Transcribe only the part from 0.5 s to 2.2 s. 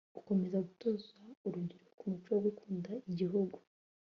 gutoza urubyiruko